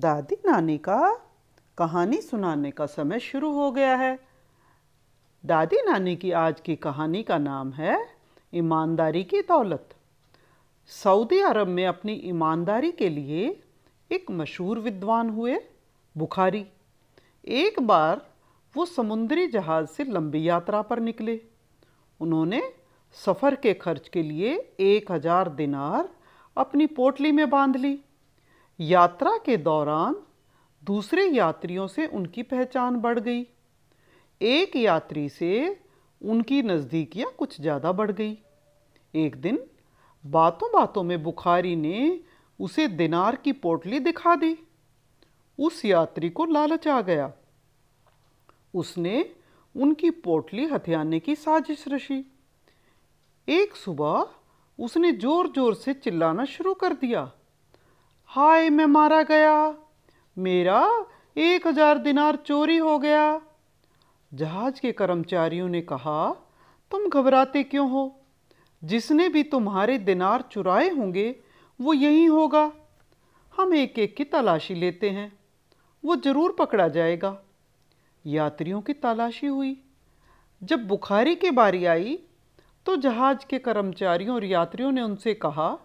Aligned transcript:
दादी 0.00 0.36
नानी 0.46 0.76
का 0.78 0.98
कहानी 1.78 2.16
सुनाने 2.16 2.70
का 2.70 2.84
समय 2.86 3.18
शुरू 3.20 3.50
हो 3.52 3.70
गया 3.70 3.96
है। 3.96 4.18
दादी 5.44 5.76
नानी 5.76 6.14
की 6.16 6.30
आज 6.32 6.60
की 6.60 6.76
कहानी 6.76 7.22
का 7.22 7.38
नाम 7.38 7.72
है 7.72 7.96
ईमानदारी 8.52 9.22
की 9.24 9.40
दौलत। 9.42 9.94
सऊदी 10.90 11.40
अरब 11.40 11.68
में 11.68 11.86
अपनी 11.86 12.12
ईमानदारी 12.24 12.92
के 12.92 13.08
लिए 13.08 13.44
एक 14.10 14.30
मशहूर 14.30 14.78
विद्वान 14.78 15.30
हुए 15.30 15.60
बुखारी। 16.16 16.64
एक 17.44 17.80
बार 17.82 18.26
वो 18.74 18.86
समुद्री 18.86 19.46
जहाज़ 19.46 19.86
से 19.86 20.04
लंबी 20.04 20.48
यात्रा 20.48 20.82
पर 20.82 21.00
निकले। 21.00 21.40
उन्होंने 22.20 22.62
सफ़र 23.16 23.54
के 23.54 23.74
खर्च 23.74 24.08
के 24.08 24.22
लिए 24.22 24.54
एक 24.80 25.12
हज़ार 25.12 25.48
दिनार 25.54 26.08
अपनी 26.56 26.86
पोटली 26.86 27.32
में 27.32 27.48
बाँध 27.50 27.76
ली। 27.76 27.98
यात्रा 28.80 29.36
के 29.36 29.56
दौरान 29.56 30.14
दूसरे 30.82 31.24
यात्रियों 31.26 31.86
से 31.86 32.06
उनकी 32.06 32.42
पहचान 32.42 32.96
बढ़ 32.96 33.18
गई। 33.18 33.46
एक 34.40 34.76
यात्री 34.76 35.28
से 35.28 35.80
उनकी 36.20 36.62
नज़दीकियाँ 36.62 37.30
कुछ 37.38 37.60
ज़्यादा 37.60 37.92
बढ़ 37.92 38.10
गई। 38.10 38.36
एक 39.14 39.36
दिन 39.36 39.58
बातों 40.24 40.68
बातों 40.72 41.02
में 41.02 41.22
बुखारी 41.22 41.74
ने 41.76 42.20
उसे 42.60 42.86
दिनार 42.88 43.36
की 43.36 43.52
पोटली 43.52 43.98
दिखा 44.00 44.34
दी। 44.36 44.56
उस 45.58 45.84
यात्री 45.84 46.30
को 46.30 46.44
लालच 46.44 46.88
आ 46.88 47.00
गया। 47.00 47.32
उसने 48.74 49.24
उनकी 49.74 50.10
पोटली 50.10 50.64
हथियाने 50.64 51.20
की 51.20 51.34
साजिश 51.34 51.84
रची। 51.88 52.24
एक 53.48 53.76
सुबह 53.76 54.26
उसने 54.78 55.12
ज़ोर 55.12 55.48
ज़ोर 55.48 55.74
से 55.74 55.94
चिल्लाना 55.94 56.44
शुरू 56.44 56.74
कर 56.74 56.92
दिया। 56.92 57.30
हाय 58.30 58.70
मैं 58.70 58.86
मारा 58.86 59.22
गया। 59.22 59.74
मेरा 60.38 61.06
एक 61.36 61.66
हज़ार 61.66 61.98
दिनार 61.98 62.36
चोरी 62.36 62.76
हो 62.76 62.98
गया। 62.98 63.40
जहाज़ 64.34 64.80
के 64.80 64.92
कर्मचारियों 64.92 65.68
ने 65.68 65.80
कहा, 65.80 66.32
तुम 66.90 67.08
घबराते 67.08 67.62
क्यों 67.62 67.90
हो? 67.90 68.20
जिसने 68.84 69.28
भी 69.28 69.42
तुम्हारे 69.42 69.98
दिनार 69.98 70.42
चुराए 70.42 70.88
होंगे, 70.88 71.36
वो 71.80 71.92
यही 71.92 72.24
होगा। 72.24 72.72
हम 73.56 73.74
एक 73.74 73.98
एक 73.98 74.16
की 74.16 74.24
तलाशी 74.24 74.74
लेते 74.74 75.10
हैं। 75.10 75.38
वो 76.04 76.16
ज़रूर 76.16 76.56
पकड़ा 76.58 76.88
जाएगा। 76.88 77.38
यात्रियों 78.26 78.80
की 78.80 78.92
तलाशी 78.92 79.46
हुई। 79.46 79.84
जब 80.62 80.86
बुखारी 80.88 81.34
की 81.34 81.50
बारी 81.50 81.84
आई 81.84 82.18
तो 82.86 82.96
जहाज़ 82.96 83.46
के 83.46 83.58
कर्मचारियों 83.58 84.34
और 84.34 84.44
यात्रियों 84.44 84.92
ने 84.92 85.02
उनसे 85.02 85.34
कहा, 85.34 85.78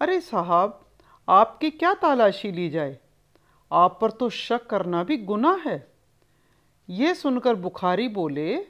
अरे 0.00 0.20
साहब 0.20 0.86
आपकी 1.30 1.70
क्या 1.70 1.94
तलाशी 1.94 2.52
ली 2.52 2.70
जाए? 2.70 2.98
आप 3.72 3.98
पर 4.00 4.10
तो 4.10 4.30
शक 4.30 4.66
करना 4.66 5.04
भी 5.04 5.16
गुना 5.16 5.62
है। 5.66 5.92
ये 6.88 7.14
सुनकर 7.14 7.54
बुखारी 7.54 8.08
बोले, 8.08 8.66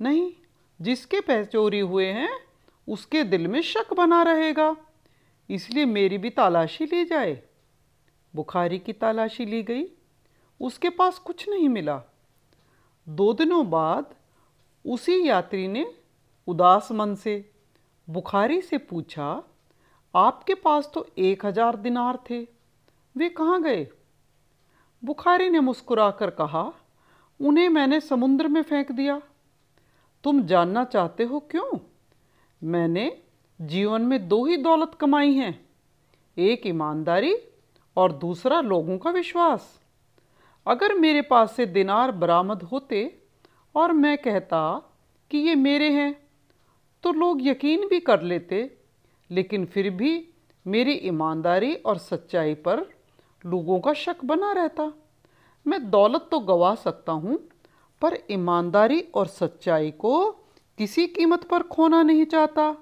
नहीं, 0.00 0.32
जिसके 0.80 1.20
पैसे 1.20 1.50
चोरी 1.50 1.80
हुए 1.80 2.06
हैं, 2.06 2.30
उसके 2.88 3.24
दिल 3.24 3.48
में 3.48 3.62
शक 3.62 3.94
बना 3.94 4.22
रहेगा। 4.22 4.76
इसलिए 5.50 5.84
मेरी 5.84 6.18
भी 6.18 6.30
तलाशी 6.30 6.84
ली 6.84 7.04
जाए। 7.04 7.42
बुखारी 8.34 8.78
की 8.78 8.92
तलाशी 8.92 9.44
ली 9.44 9.62
गई। 9.62 9.84
उसके 10.60 10.90
पास 10.90 11.18
कुछ 11.18 11.48
नहीं 11.48 11.68
मिला। 11.68 12.02
दो 13.08 13.32
दिनों 13.32 13.70
बाद 13.70 14.14
उसी 14.86 15.28
यात्री 15.28 15.68
ने 15.68 15.94
उदास 16.46 16.92
मन 16.92 17.14
से 17.14 17.50
बुखारी 18.10 18.62
से 18.62 18.78
पूछा 18.78 19.42
आपके 20.16 20.54
पास 20.54 20.90
तो 20.94 21.06
एक 21.18 21.44
हज़ार 21.46 21.76
दिनार 21.76 22.18
थे। 22.30 22.40
वे 23.16 23.28
कहाँ 23.28 23.62
गए? 23.62 23.86
बुखारी 25.02 25.48
ने 25.50 25.60
मुस्कुराकर 25.60 26.30
कहा, 26.30 26.72
उन्हें 27.40 27.68
मैंने 27.68 28.00
समुद्र 28.00 28.48
में 28.48 28.62
फेंक 28.62 28.92
दिया। 28.92 29.20
तुम 30.24 30.42
जानना 30.42 30.84
चाहते 30.84 31.24
हो 31.24 31.40
क्यों? 31.40 31.78
मैंने 32.62 33.10
जीवन 33.60 34.02
में 34.02 34.28
दो 34.28 34.44
ही 34.46 34.56
दौलत 34.56 34.94
कमाई 35.00 35.32
हैं, 35.32 35.68
एक 36.36 36.66
ईमानदारी 36.66 37.34
और 37.96 38.12
दूसरा 38.12 38.60
लोगों 38.60 38.98
का 38.98 39.10
विश्वास। 39.10 39.80
अगर 40.66 40.94
मेरे 40.94 41.22
पास 41.22 41.52
से 41.56 41.66
दिनार 41.66 42.12
बरामद 42.12 42.62
होते 42.62 43.18
और 43.74 43.92
मैं 43.92 44.16
कहता 44.18 44.62
कि 45.30 45.38
ये 45.38 45.54
मेरे 45.54 45.90
हैं 45.90 46.12
तो 47.04 47.12
लोग 47.12 47.46
यकीन 47.46 47.86
भी 47.88 48.00
कर 48.00 48.22
लेते 48.22 48.75
लेकिन 49.30 49.64
फिर 49.64 49.90
भी 49.90 50.28
मेरी 50.66 50.92
ईमानदारी 50.92 51.74
और 51.76 51.98
सच्चाई 51.98 52.54
पर 52.54 52.86
लोगों 53.44 53.78
का 53.80 53.92
शक 53.92 54.24
बना 54.24 54.52
रहता। 54.52 54.92
मैं 55.66 55.90
दौलत 55.90 56.28
तो 56.30 56.40
गवा 56.40 56.74
सकता 56.74 57.12
हूँ, 57.12 57.38
पर 58.02 58.18
ईमानदारी 58.30 59.00
और 59.14 59.26
सच्चाई 59.26 59.90
को 59.90 60.30
किसी 60.78 61.06
कीमत 61.06 61.44
पर 61.44 61.62
खोना 61.62 62.02
नहीं 62.02 62.24
चाहता। 62.24 62.74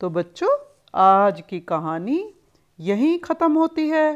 तो 0.00 0.10
बच्चों, 0.10 0.48
आज 0.94 1.42
की 1.48 1.60
कहानी 1.60 2.32
यहीं 2.78 3.18
ख़त्म 3.18 3.52
होती 3.52 3.88
है। 3.88 4.12